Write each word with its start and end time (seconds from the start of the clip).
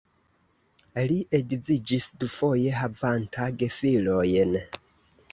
Li 1.09 1.17
edziĝis 1.39 2.07
dufoje 2.23 2.71
havanta 2.77 3.45
gefilojn. 3.65 4.57